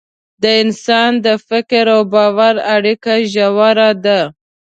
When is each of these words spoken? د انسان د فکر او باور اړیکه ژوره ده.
د 0.41 0.43
انسان 0.63 1.11
د 1.25 1.27
فکر 1.47 1.85
او 1.95 2.01
باور 2.13 2.55
اړیکه 2.75 3.13
ژوره 3.33 3.89
ده. 4.05 4.19